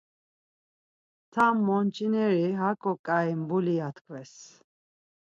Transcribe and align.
Tam 1.33 1.55
monç̌ineri, 1.65 2.45
aǩo 2.69 2.93
ǩai 3.05 3.31
mbuli 3.41 3.73
ya 3.79 3.87
tkvez. 3.95 4.33